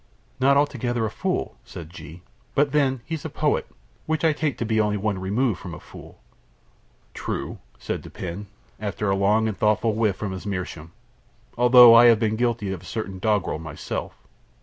[0.39, 2.23] "Not altogether a fool," said G;
[2.55, 3.67] "but, then, he is a poet,
[4.07, 6.19] which I take to be only one remove from a fool."
[7.13, 8.47] "True," said Dupin,
[8.79, 10.91] after a long and thoughtful whiff from his meerschaum,
[11.55, 14.17] "although I have been guilty of certain doggrel myself."